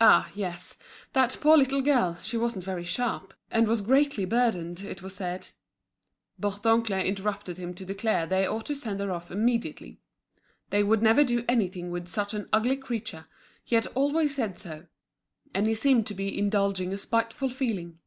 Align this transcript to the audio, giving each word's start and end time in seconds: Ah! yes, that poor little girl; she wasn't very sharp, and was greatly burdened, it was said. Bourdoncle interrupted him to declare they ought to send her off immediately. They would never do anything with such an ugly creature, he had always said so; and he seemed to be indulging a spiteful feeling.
Ah! 0.00 0.30
yes, 0.34 0.78
that 1.12 1.36
poor 1.42 1.54
little 1.58 1.82
girl; 1.82 2.16
she 2.22 2.38
wasn't 2.38 2.64
very 2.64 2.84
sharp, 2.86 3.34
and 3.50 3.68
was 3.68 3.82
greatly 3.82 4.24
burdened, 4.24 4.80
it 4.80 5.02
was 5.02 5.14
said. 5.14 5.48
Bourdoncle 6.40 6.96
interrupted 7.04 7.58
him 7.58 7.74
to 7.74 7.84
declare 7.84 8.26
they 8.26 8.46
ought 8.46 8.64
to 8.64 8.74
send 8.74 8.98
her 9.00 9.12
off 9.12 9.30
immediately. 9.30 10.00
They 10.70 10.82
would 10.82 11.02
never 11.02 11.22
do 11.22 11.44
anything 11.46 11.90
with 11.90 12.08
such 12.08 12.32
an 12.32 12.48
ugly 12.50 12.78
creature, 12.78 13.26
he 13.62 13.74
had 13.74 13.86
always 13.88 14.34
said 14.34 14.58
so; 14.58 14.86
and 15.52 15.66
he 15.66 15.74
seemed 15.74 16.06
to 16.06 16.14
be 16.14 16.38
indulging 16.38 16.94
a 16.94 16.96
spiteful 16.96 17.50
feeling. 17.50 17.98